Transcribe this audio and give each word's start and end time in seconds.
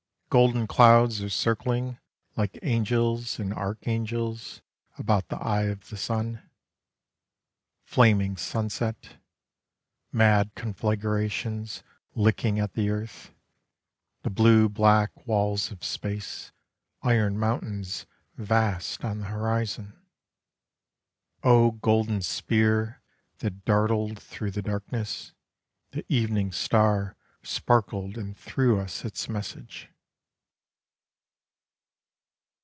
Golden 0.31 0.65
clouds 0.65 1.21
are 1.21 1.27
circling 1.27 1.97
Like 2.37 2.57
angels 2.63 3.37
and 3.37 3.53
archangels 3.53 4.61
About 4.97 5.27
the 5.27 5.35
eye 5.35 5.63
of 5.65 5.89
the 5.89 5.97
sun. 5.97 6.49
Flaming 7.83 8.37
sunset: 8.37 9.17
Mad 10.09 10.55
conflagrations 10.55 11.83
Licking 12.15 12.59
at 12.59 12.75
the 12.75 12.89
earth, 12.89 13.33
The 14.21 14.29
blue 14.29 14.69
black 14.69 15.27
walls 15.27 15.69
of 15.69 15.83
space, 15.83 16.53
Iron 17.01 17.37
mountains 17.37 18.05
vast 18.37 19.03
on 19.03 19.17
the 19.17 19.25
horizon. 19.25 20.01
O 21.43 21.71
golden 21.71 22.21
spear 22.21 23.01
that 23.39 23.65
dartled 23.65 24.17
through 24.17 24.51
the 24.51 24.61
darkness! 24.61 25.33
The 25.91 26.05
evening 26.07 26.53
star 26.53 27.17
sparkled 27.43 28.17
and 28.17 28.37
threw 28.37 28.79
us 28.79 29.03
its 29.03 29.27
message. 29.27 29.89